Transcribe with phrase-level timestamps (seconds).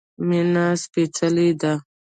[0.27, 1.73] مينه سپيڅلی ده